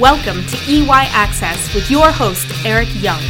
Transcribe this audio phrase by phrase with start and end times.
[0.00, 3.20] Welcome to EY Access with your host, Eric Young.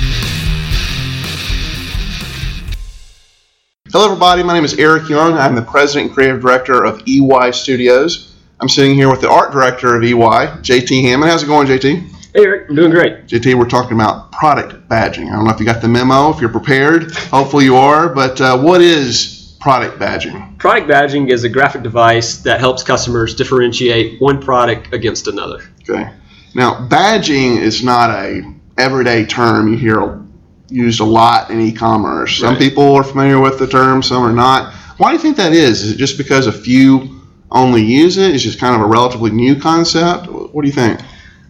[3.93, 4.43] Hello, everybody.
[4.43, 5.35] My name is Eric Young.
[5.35, 8.35] I'm the president and creative director of EY Studios.
[8.61, 11.31] I'm sitting here with the art director of EY, JT Hammond.
[11.31, 12.01] How's it going, JT?
[12.35, 12.71] Hey, Eric.
[12.71, 13.27] I'm doing great.
[13.27, 15.29] JT, we're talking about product badging.
[15.29, 17.15] I don't know if you got the memo, if you're prepared.
[17.27, 18.09] Hopefully, you are.
[18.09, 20.59] But uh, what is product badging?
[20.59, 25.63] Product badging is a graphic device that helps customers differentiate one product against another.
[25.83, 26.11] Okay.
[26.55, 28.43] Now, badging is not a
[28.79, 30.21] everyday term you hear
[30.69, 32.39] used a lot in e-commerce.
[32.39, 32.59] Some Right.
[32.59, 34.73] people are familiar with the term, some are not.
[34.97, 35.83] Why do you think that is?
[35.83, 38.35] Is it just because a few only use it?
[38.35, 40.27] It's just kind of a relatively new concept.
[40.29, 41.01] What do you think?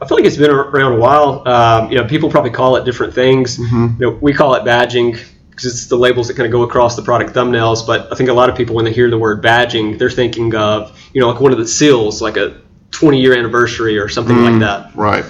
[0.03, 1.47] I feel like it's been around a while.
[1.49, 3.59] Um, you know, people probably call it different things.
[3.59, 5.19] You know, we call it badging
[5.51, 7.87] because it's the labels that kind of go across the product thumbnails.
[7.87, 10.55] But I think a lot of people, when they hear the word badging, they're thinking
[10.55, 12.61] of you know like one of the seals, like a
[12.95, 14.95] 20 year anniversary or something like mm, that.
[14.95, 15.25] Right,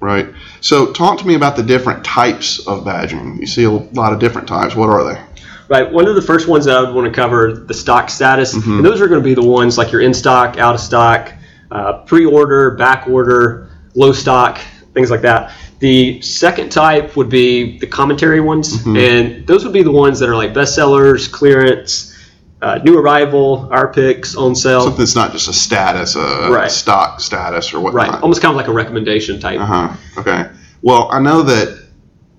[0.00, 0.28] right.
[0.60, 3.40] So, talk to me about the different types of badging.
[3.40, 4.74] You see a lot of different types.
[4.74, 5.20] What are they?
[5.68, 5.90] Right.
[5.90, 8.76] One of the first ones that I would want to cover the stock status, mm-hmm.
[8.76, 11.32] and those are going to be the ones like your in stock, out of stock,
[11.70, 14.60] uh, pre-order, back order, low stock,
[14.94, 15.52] things like that.
[15.78, 18.96] The second type would be the commentary ones, mm-hmm.
[18.96, 22.15] and those would be the ones that are like bestsellers, clearance,
[22.62, 24.80] uh, new arrival, our picks, on sale.
[24.82, 26.70] Something that's not just a status, a Right.
[26.70, 28.08] stock status or whatnot.
[28.12, 28.22] Right.
[28.22, 29.60] Almost kind of like a recommendation type.
[29.60, 29.96] Uh huh.
[30.18, 30.46] Okay.
[30.82, 31.82] Well, I know that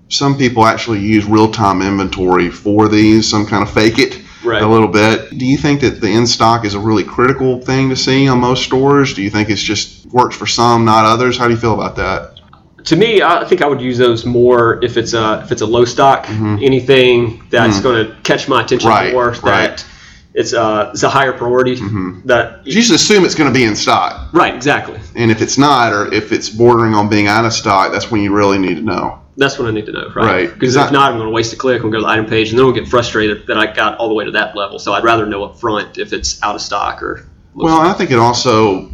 [0.08, 4.62] some people actually use real time inventory for these, some kind of fake it Right.
[4.62, 5.36] a little bit.
[5.36, 8.38] Do you think that the in stock is a really critical thing to see on
[8.40, 9.12] most stores?
[9.14, 11.36] Do you think it's just works for some, not others?
[11.36, 12.34] How do you feel about that?
[12.84, 15.66] to me, I think I would use those more if it's a if it's a
[15.66, 19.04] low stock, anything that's going to catch my attention Mm-hmm.
[19.04, 19.30] Right, more.
[19.42, 19.84] right.
[20.34, 21.76] It's a it's a higher priority.
[21.76, 22.26] Mm-hmm.
[22.26, 25.00] That You just assume it's going to be in stock, right, exactly.
[25.16, 28.20] and if it's not, or if it's bordering on being out of stock, that's when
[28.20, 29.20] you really need to know.
[29.36, 30.26] That's what I need to know, Right.
[30.48, 30.52] right?
[30.52, 32.26] Because Is if not, I'm going to waste a click and go to the item
[32.26, 34.78] page, and then we'll get frustrated that I got all the way to that level.
[34.80, 37.26] So I'd rather know up front if it's out of stock or.
[37.54, 38.92] Well, I think it also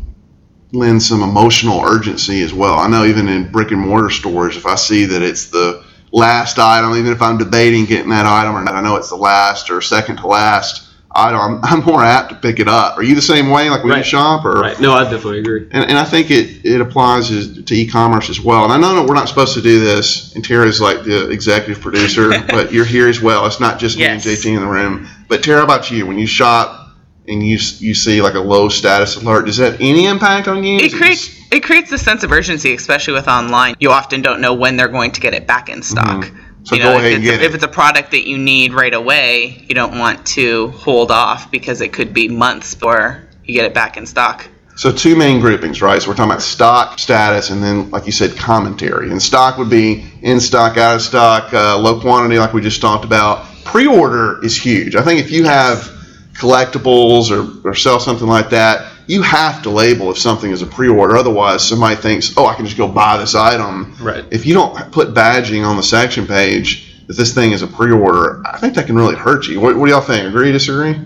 [0.73, 2.75] lends some emotional urgency as well.
[2.75, 6.59] I know even in brick and mortar stores, if I see that it's the last
[6.59, 9.71] item, even if I'm debating getting that item or not, I know it's the last
[9.71, 10.84] or second to last
[11.14, 12.98] item, I'm, I'm more apt to pick it up.
[12.98, 14.44] Are you the same way, like when you shop?
[14.44, 14.78] Or Right.
[14.80, 15.69] No, I definitely agree.
[15.70, 18.64] and, and I think it, it applies as, to e-commerce as well.
[18.64, 21.82] And I know that we're not supposed to do this, and Tara's like the executive
[21.82, 23.47] producer, but you're here as well.
[23.47, 24.25] It's not just Yes.
[24.25, 25.08] me and JT in the room.
[25.28, 26.06] But Tara, how about you?
[26.06, 26.91] When you shop
[27.26, 30.62] and you you see like a low status alert, does that have any impact on
[30.64, 30.76] you?
[30.78, 33.76] It Is creates it creates a sense of urgency, especially with online.
[33.78, 36.25] You often don't know when they're going to get it back in stock.
[36.25, 36.44] Mm-hmm.
[36.64, 37.47] So you go know, ahead if and it's, get a, it.
[37.47, 41.50] if it's a product that you need right away, you don't want to hold off
[41.50, 44.48] because it could be months before you get it back in stock.
[44.76, 46.02] So two main groupings, right?
[46.02, 49.10] So we're talking about stock status, and then, like you said, commentary.
[49.10, 52.81] And stock would be in stock, out of stock, uh, low quantity, like we just
[52.81, 53.46] talked about.
[53.64, 54.96] Pre-order is huge.
[54.96, 55.91] I think if you have
[56.32, 60.66] collectibles or, or sell something like that, you have to label if something is a
[60.66, 61.16] pre-order.
[61.16, 64.25] Otherwise, somebody thinks, "Oh, I can just go buy this item." Right.
[64.31, 68.43] If you don't put badging on the section page that this thing is a pre-order,
[68.47, 69.60] I think that can really hurt you.
[69.60, 70.26] What, what do y'all think?
[70.26, 70.53] Agree?
[70.53, 70.98] Disagree?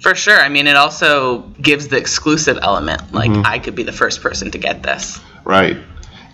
[0.00, 0.40] For sure.
[0.40, 3.12] I mean, it also gives the exclusive element.
[3.12, 3.42] Like, Mm-hmm.
[3.46, 5.20] I could be the first person to get this.
[5.44, 5.76] Right.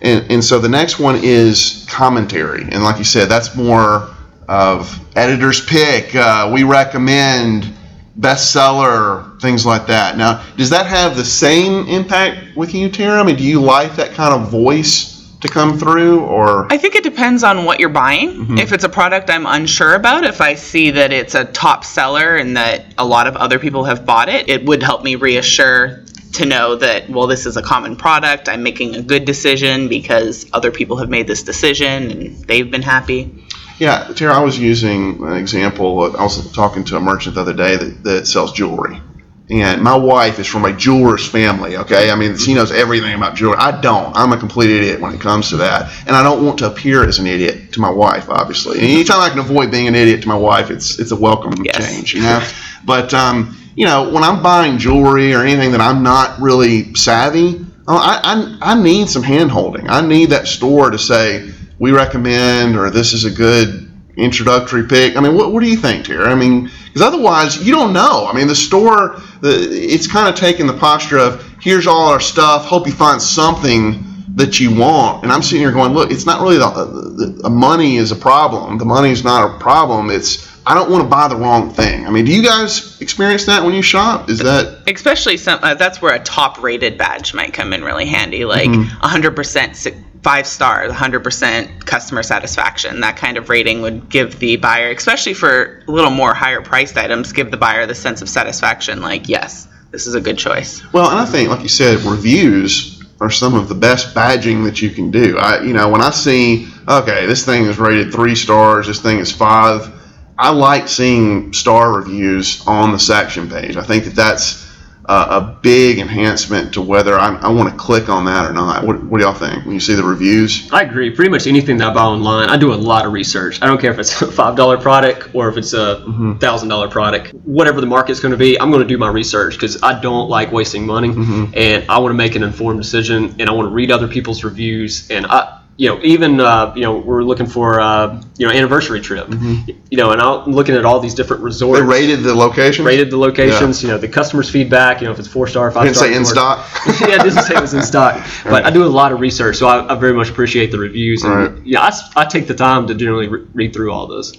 [0.01, 2.63] And, and so the next one is commentary.
[2.63, 4.09] And like you said, that's more
[4.47, 6.15] of editor's pick.
[6.15, 7.71] Uh, we recommend
[8.19, 10.17] bestseller, things like that.
[10.17, 13.19] Now, does that have the same impact with you, Tara?
[13.19, 16.21] I mean, do you like that kind of voice to come through?
[16.21, 18.29] Or I think it depends on what you're buying.
[18.29, 18.57] Mm-hmm.
[18.57, 22.35] If it's a product I'm unsure about, if I see that it's a top seller
[22.35, 26.03] and that a lot of other people have bought it, it would help me reassure
[26.33, 28.49] to know that, well, this is a common product.
[28.49, 32.83] I'm making a good decision because other people have made this decision and they've been
[32.83, 33.45] happy.
[33.79, 36.15] Yeah, Tara, I was using an example.
[36.17, 39.01] I was talking to a merchant the other day that, that sells jewelry.
[39.49, 42.11] And my wife is from a jeweler's family, okay?
[42.11, 43.57] I mean, she knows everything about jewelry.
[43.57, 44.15] I don't.
[44.15, 45.91] I'm a complete idiot when it comes to that.
[46.05, 48.77] And I don't want to appear as an idiot to my wife, obviously.
[48.79, 51.53] And anytime I can avoid being an idiot to my wife, it's it's a welcome
[51.63, 51.77] Yes.
[51.77, 52.47] change, you know?
[52.85, 57.65] But, um, you know, when I'm buying jewelry or anything that I'm not really savvy,
[57.87, 58.19] oh, I,
[58.61, 59.89] I, I need some hand holding.
[59.89, 61.49] I need that store to say,
[61.79, 63.85] we recommend, or this is a good
[64.17, 65.15] introductory pick.
[65.15, 66.29] I mean, what, what do you think, Tara?
[66.29, 68.27] I mean, because otherwise you don't know.
[68.27, 72.19] I mean, the store, the, it's kind of taking the posture of here's all our
[72.19, 72.65] stuff.
[72.65, 74.03] Hope you find something
[74.35, 75.23] that you want.
[75.23, 78.15] And I'm sitting here going, look, it's not really the, the, the money is a
[78.15, 78.77] problem.
[78.77, 80.09] The money is not a problem.
[80.09, 82.05] It's I don't want to buy the wrong thing.
[82.05, 84.29] I mean, do you guys experience that when you shop?
[84.29, 88.05] Is that especially some uh, that's where a top rated badge might come in really
[88.05, 89.03] handy like Mm-hmm.
[89.03, 89.93] 100% si-
[90.23, 95.83] five stars 100% customer satisfaction that kind of rating would give the buyer especially for
[95.87, 99.67] a little more higher priced items give the buyer the sense of satisfaction like yes
[99.91, 103.55] this is a good choice Well, and I think, like you said, reviews are some
[103.55, 105.37] of the best badging that you can do.
[105.37, 109.19] I, you know, when I see, okay, this thing is rated three stars, this thing
[109.19, 109.91] is five,
[110.37, 113.75] I like seeing star reviews on the section page.
[113.75, 114.68] I think that that's
[115.09, 118.85] a, a big enhancement to whether I, I want to click on that or not.
[118.85, 120.71] What, what do y'all think when you see the reviews?
[120.71, 121.09] I agree.
[121.09, 123.59] Pretty much anything that I buy online, I do a lot of research.
[123.61, 126.37] I don't care if it's a five dollar product or if it's a mm-hmm.
[126.37, 127.33] thousand dollar product.
[127.33, 130.29] Whatever the market's going to be, I'm going to do my research because I don't
[130.29, 131.53] like wasting money, mm-hmm.
[131.55, 134.43] and I want to make an informed decision, and I want to read other people's
[134.43, 135.58] reviews, and I.
[135.79, 139.29] You know, even uh, you know, we're looking for uh, you know anniversary trip.
[139.29, 141.79] You know, and I'm looking at all these different resorts.
[141.79, 142.83] They rated the location.
[142.83, 143.81] rated the locations.
[143.81, 144.99] You know, the customers' feedback.
[144.99, 146.07] You know, if it's four star, five Didn't star.
[146.09, 146.67] say in stock.
[146.99, 148.21] yeah, it doesn't say it was in stock.
[148.43, 151.23] But I do a lot of research, so I, I very much appreciate the reviews.
[151.23, 151.65] And Right.
[151.65, 154.33] yeah, I take the time to generally re- read through all those.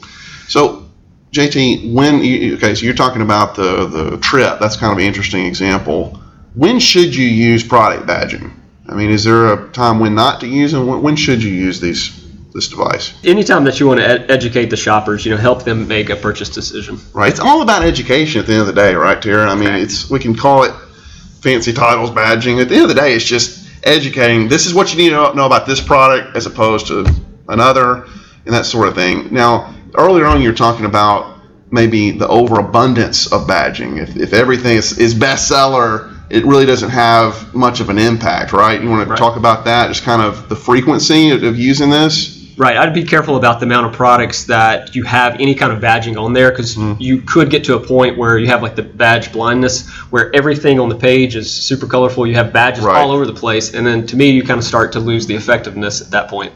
[0.47, 0.91] So,
[1.33, 4.59] JT, when you, okay, so you're talking about the the trip.
[4.61, 6.21] That's kind of an interesting example.
[6.55, 8.53] When should you use product badging?
[8.91, 11.81] I mean, is there a time when not to use, and when, should you use
[11.81, 12.19] these
[12.53, 13.15] this device?
[13.23, 16.17] Anytime that you want to ed- educate the shoppers, you know, help them make a
[16.17, 16.99] purchase decision.
[17.13, 17.31] Right.
[17.31, 19.49] It's all about education at the end of the day, right, Tara?
[19.49, 20.75] I mean, it's we can call it
[21.41, 22.61] fancy titles, badging.
[22.61, 24.49] At the end of the day, it's just educating.
[24.49, 27.07] This is what you need to know about this product as opposed to
[27.49, 28.07] another,
[28.45, 29.33] and that sort of thing.
[29.33, 31.39] Now, earlier on, you were talking about
[31.71, 34.03] maybe the overabundance of badging.
[34.03, 38.81] If, if everything is, is bestseller, it really doesn't have much of an impact, right?
[38.81, 39.19] You want to Right.
[39.19, 42.37] talk about that, just kind of the frequency of, of using this?
[42.56, 42.77] Right.
[42.77, 46.21] I'd be careful about the amount of products that you have any kind of badging
[46.23, 47.00] on there because Mm-hmm.
[47.00, 50.79] you could get to a point where you have like the badge blindness, where everything
[50.79, 52.27] on the page is super colorful.
[52.27, 52.97] You have badges Right.
[53.00, 55.35] all over the place, and then to me, you kind of start to lose the
[55.35, 56.53] effectiveness at that point.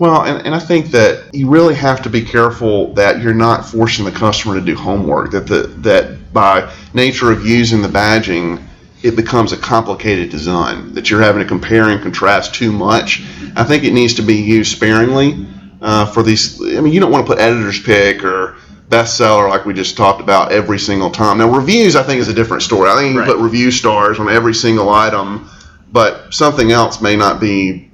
[0.00, 3.64] Well, and, and I think that you really have to be careful that you're not
[3.66, 5.30] forcing the customer to do homework.
[5.32, 8.60] That the that by nature of using the badging,
[9.02, 10.94] it becomes a complicated design.
[10.94, 13.22] That you're having to compare and contrast too much.
[13.56, 15.46] I think it needs to be used sparingly
[15.80, 16.60] uh, for these.
[16.60, 18.56] I mean, you don't want to put editor's pick or
[18.88, 21.38] bestseller like we just talked about every single time.
[21.38, 22.88] Now, reviews I think is a different story.
[22.90, 23.26] I think you Right.
[23.26, 25.48] can put review stars on every single item,
[25.92, 27.90] but something else may not be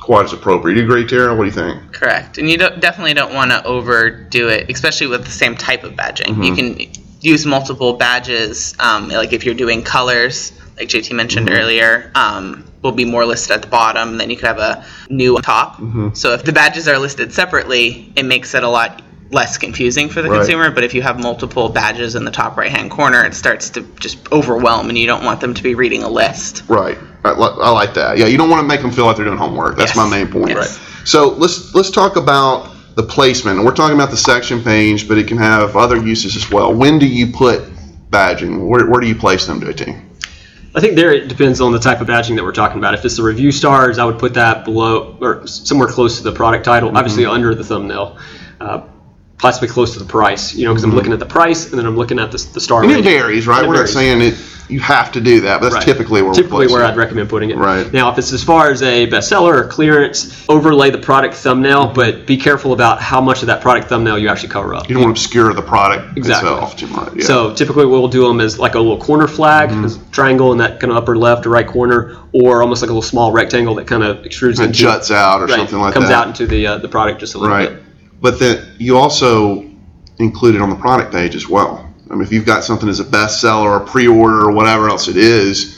[0.00, 0.74] quite as appropriate.
[0.74, 1.34] Do you agree, Tara?
[1.34, 1.92] What do you think?
[1.92, 5.82] correct and you don't, definitely don't want to overdo it especially with the same type
[5.82, 6.76] of badging you can
[7.26, 12.92] use multiple badges um, like if you're doing colors like jt mentioned earlier um, will
[12.92, 15.80] be more listed at the bottom then you could have a new top
[16.14, 19.02] so if the badges are listed separately it makes it a lot
[19.32, 20.36] less confusing for the Right.
[20.38, 23.70] consumer but if you have multiple badges in the top right hand corner it starts
[23.70, 26.96] to just overwhelm and you don't want them to be reading a list Right.
[27.24, 28.18] I, I like that.
[28.18, 29.76] Yeah, you don't want to make them feel like they're doing homework.
[29.76, 29.96] That's Yes.
[29.96, 30.50] my main point.
[30.50, 30.78] Yes.
[31.04, 33.58] So let's let's talk about the placement.
[33.58, 36.74] And We're talking about the section page, but it can have other uses as well.
[36.74, 37.62] When do you put
[38.10, 38.66] badging?
[38.66, 40.02] Where, where do you place them, JT?
[40.74, 42.94] I think there it depends on the type of badging that we're talking about.
[42.94, 46.32] If it's the review stars, I would put that below or somewhere close to the
[46.32, 46.96] product title, Mm-hmm.
[46.98, 48.18] obviously under the thumbnail,
[48.60, 48.82] uh,
[49.38, 50.54] possibly close to the price.
[50.54, 52.60] You know, because I'm looking at the price and then I'm looking at the, the
[52.60, 53.10] star And it rating.
[53.10, 53.58] varies, right?
[53.58, 54.34] And it We're not saying it.
[54.68, 55.84] You have to do that, but that's Right.
[55.84, 57.56] typically where typically we're where placing I'd recommend putting it.
[57.56, 57.92] Right.
[57.92, 62.26] Now, if it's as far as a bestseller or clearance, overlay the product thumbnail, but
[62.26, 64.88] be careful about how much of that product thumbnail you actually cover up.
[64.88, 66.50] You don't want to obscure the product Exactly.
[66.50, 67.12] itself too much.
[67.14, 67.24] Yeah.
[67.26, 69.84] So typically what we'll do them as like a little corner flag, Mm-hmm.
[69.84, 72.90] as a triangle in that kind of upper left or right corner, or almost like
[72.90, 75.78] a little small rectangle that kind of extrudes it into juts out or right, something
[75.78, 76.00] like that.
[76.00, 76.14] comes that.
[76.22, 77.68] out into the uh, the product just a little Right.
[77.68, 77.82] bit.
[78.20, 79.64] But then you also
[80.18, 81.92] include it on the product page as well.
[82.10, 85.16] I mean, if you've got something as a bestseller or pre-order or whatever else it
[85.16, 85.76] is,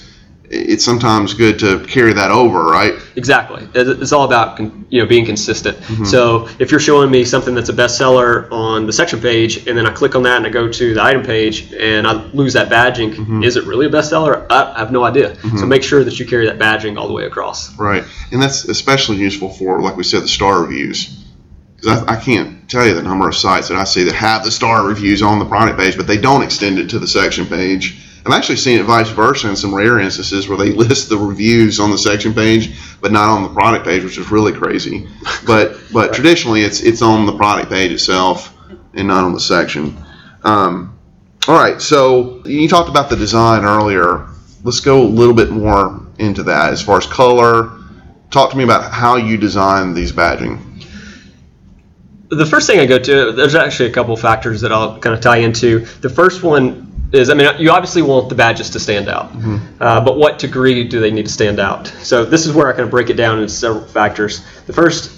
[0.51, 2.95] it's sometimes good to carry that over, right?
[3.17, 3.69] Exactly.
[3.75, 5.77] It's all about you know being consistent.
[5.79, 6.05] Mm-hmm.
[6.05, 9.85] So if you're showing me something that's a bestseller on the section page, and then
[9.87, 12.71] I click on that and I go to the item page and I lose that
[12.71, 13.43] badging, Mm-hmm.
[13.43, 14.47] is it really a bestseller?
[14.49, 15.37] I I have no idea.
[15.59, 17.77] So make sure that you carry that badging all the way across.
[17.77, 18.05] Right.
[18.33, 21.25] And that's especially useful for, like we said, the star reviews.
[21.79, 24.45] Because I, I can't tell you the number of sites that I see that have
[24.45, 27.47] the star reviews on the product page, but they don't extend it to the section
[27.47, 28.05] page.
[28.27, 31.81] I've actually seen it vice versa in some rare instances where they list the reviews
[31.81, 35.09] on the section page, but not on the product page, which is really crazy.
[35.47, 38.55] But but traditionally, it's it's on the product page itself
[38.95, 39.97] and not on the section.
[40.43, 40.99] Um,
[41.47, 44.27] all right, so you talked about the design earlier.
[44.65, 47.71] Let's go a little bit more into that as far as color.
[48.31, 50.61] Talk to me about how you design these badging.
[52.31, 55.21] The first thing I go to, there's actually a couple factors that I'll kind of
[55.21, 55.81] tie into.
[56.01, 59.31] The first one is, I mean, you obviously want the badges to stand out,
[59.81, 61.87] uh, but what degree do they need to stand out?
[62.03, 64.45] So this is where I kind of break it down into several factors.
[64.67, 65.11] The first,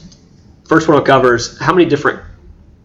[0.68, 2.20] first one I'll cover is how many different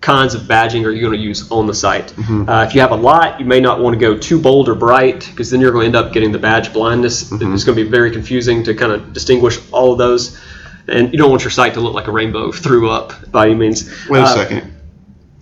[0.01, 2.13] kinds of badging are you going to use on the site.
[2.48, 4.75] Uh, if you have a lot, you may not want to go too bold or
[4.75, 7.32] bright because then you're going to end up getting the badge blindness.
[7.53, 10.39] It's going to be very confusing to kind of distinguish all of those.
[10.88, 13.56] And you don't want your site to look like a rainbow threw up by any
[13.56, 13.89] means.
[14.10, 14.72] Wait a Uh, second.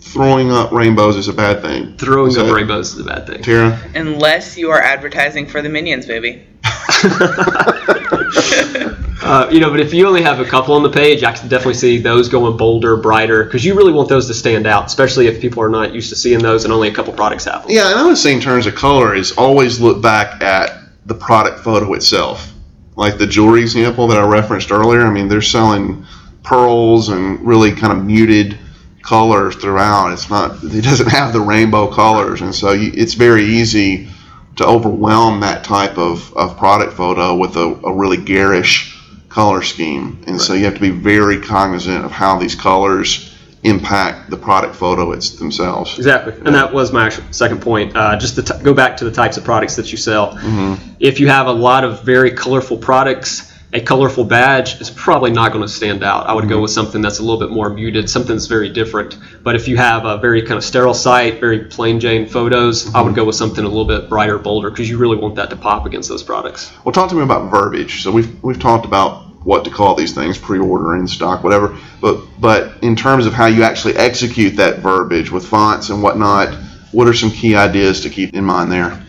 [0.00, 1.94] Throwing up rainbows is a bad thing.
[1.98, 3.42] Throwing Is up that- rainbows is a bad thing.
[3.42, 3.78] Tara?
[3.94, 6.42] Unless you are advertising for the minions, baby.
[9.24, 11.48] Uh, you know, but if you only have a couple on the page, I can
[11.48, 15.28] definitely see those going bolder, brighter, because you really want those to stand out, especially
[15.28, 17.70] if people are not used to seeing those and only a couple products have them.
[17.70, 21.14] Yeah, and I would say in terms of color is always look back at the
[21.14, 22.52] product photo itself.
[22.96, 25.02] Like the jewelry example that I referenced earlier.
[25.02, 26.06] I mean, they're selling
[26.42, 28.58] pearls and really kind of muted
[29.02, 30.12] colors throughout.
[30.12, 30.62] It's not.
[30.62, 34.08] It doesn't have the rainbow colors, and so you, it's very easy
[34.56, 38.96] to overwhelm that type of, of product photo with a, a really garish
[39.28, 40.22] color scheme.
[40.28, 43.33] And so you have to be very cognizant of how these colors
[43.64, 45.96] impact the product photo it's themselves.
[45.98, 47.96] Exactly, and that was my second point.
[47.96, 50.34] Uh, just to t- go back to the types of products that you sell.
[50.36, 50.94] Mm-hmm.
[51.00, 55.50] If you have a lot of very colorful products, a colorful badge is probably not
[55.50, 56.28] going to stand out.
[56.28, 56.62] I would go mm-hmm.
[56.62, 59.18] with something that's a little bit more muted, something that's very different.
[59.42, 63.00] But if you have a very kind of sterile site, very plain Jane photos, I
[63.00, 63.16] would mm-hmm.
[63.16, 65.86] go with something a little bit brighter, bolder, because you really want that to pop
[65.86, 66.70] against those products.
[66.84, 68.04] Well, talk to me about verbiage.
[68.04, 71.76] So we've we've talked about what to call these things, pre-ordering, stock, whatever.
[72.00, 76.54] But but in terms of how you actually execute that verbiage with fonts and whatnot,
[76.92, 79.00] what are some key ideas to keep in mind there?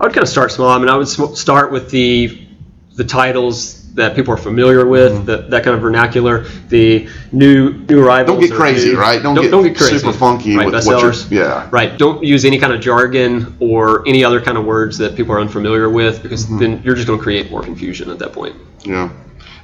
[0.00, 0.68] I would kind of start small.
[0.68, 2.46] I mean, I would sm- start with the
[2.94, 6.44] the titles that people are familiar with, that, that kind of vernacular.
[6.68, 8.36] The new new arrivals.
[8.36, 8.40] Mm-hmm.
[8.40, 9.20] Don't get crazy, new- right?
[9.22, 9.98] Don't get don't get crazy.
[9.98, 11.30] super funky right, with what you're- bestsellers.
[11.30, 11.68] yeah.
[11.72, 11.96] Right.
[11.98, 15.40] Don't use any kind of jargon or any other kind of words that people are
[15.40, 16.58] unfamiliar with, because Mm-hmm.
[16.58, 18.54] then you're just going to create more confusion at that point.
[18.84, 19.10] Yeah,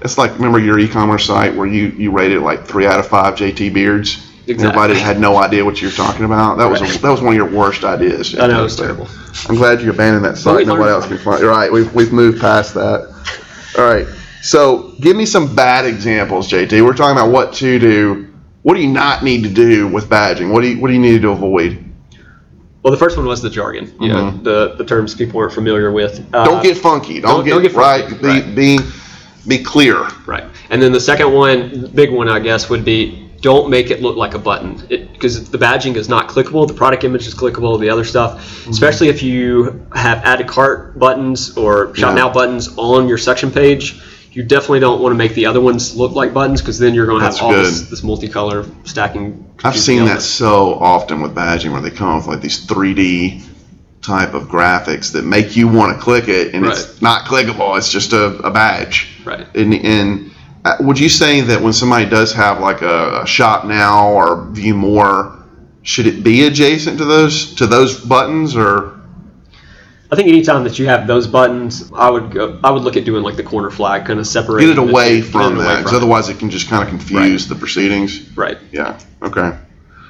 [0.02, 3.34] it's like remember your e-commerce site where you you rated like three out of five
[3.34, 4.16] JT beards.
[4.16, 4.78] and Exactly.
[4.82, 6.58] Everybody had no idea what you were talking about.
[6.58, 8.38] That was a, that was one of your worst ideas.
[8.38, 9.08] I know it was terrible.
[9.48, 10.66] I'm glad you abandoned that site.
[10.66, 11.42] Nobody else can find.
[11.42, 13.10] Right, we've we've moved past that.
[13.78, 14.06] All right.
[14.42, 16.84] So give me some bad examples, JT.
[16.84, 18.30] We're talking about what to do.
[18.62, 20.52] What do you not need to do with badging?
[20.52, 21.82] What do you what do you need to avoid?
[22.82, 23.94] Well, the first one was the jargon.
[23.98, 26.20] You know, the the terms people aren't familiar with.
[26.20, 26.44] Uh, Mm-hmm.
[26.44, 27.20] Don't get funky.
[27.20, 28.04] Don't, don't- get, don't get right.
[28.04, 28.18] funky.
[28.20, 28.54] Be, Right.
[28.54, 28.78] be
[29.46, 30.08] be clear.
[30.26, 30.44] Right.
[30.70, 34.16] And then the second one, big one, I guess, would be don't make it look
[34.16, 34.76] like a button.
[34.88, 36.66] Because the badging is not clickable.
[36.66, 37.78] The product image is clickable.
[37.78, 38.70] The other stuff, Mm-hmm.
[38.70, 42.14] especially if you have add to cart buttons or shop Yeah.
[42.14, 44.00] now buttons on your section page,
[44.32, 47.06] you definitely don't want to make the other ones look like buttons because then you're
[47.06, 49.48] going to have all this, this multicolor stacking.
[49.62, 53.44] I've seen that so often with badging where they come up with like these 3D
[54.04, 57.76] type of graphics that make you want to click it and it's not clickable.
[57.78, 59.08] It's just a, a badge.
[59.24, 59.46] Right.
[59.56, 60.30] And, and
[60.64, 64.44] uh, would you say that when somebody does have like a, a shop now or
[64.50, 65.42] view more,
[65.82, 69.00] should it be adjacent to those to those buttons or
[70.12, 73.04] I think anytime that you have those buttons, I would go, I would look at
[73.04, 75.78] doing like the corner flag, kind of separate get it away from that?
[75.78, 78.36] Because otherwise it can just kind of confuse the proceedings.
[78.36, 78.58] Right.
[78.70, 78.98] Yeah.
[79.22, 79.58] Okay.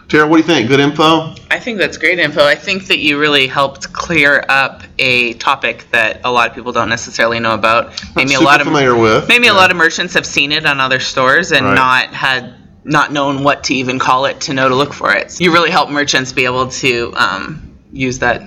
[0.09, 0.69] Tara, what do you think?
[0.69, 1.35] Good info?
[1.51, 2.45] I think that's great info.
[2.45, 6.73] I think that you really helped clear up a topic that a lot of people
[6.73, 8.05] don't necessarily know about.
[8.15, 9.29] Maybe a lot of familiar with.
[9.29, 11.75] maybe a lot of merchants have seen it on other stores and Right.
[11.75, 15.41] not had not known what to even call it to know to look for it.
[15.41, 18.43] You really help merchants be able to um, use that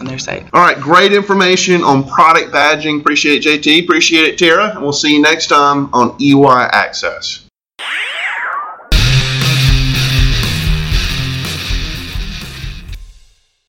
[0.00, 0.46] on their site.
[0.54, 3.00] All right, great information on product badging.
[3.00, 3.84] Appreciate it, JT.
[3.84, 4.70] Appreciate it, Tara.
[4.70, 7.41] And we'll see you next time on EY Access.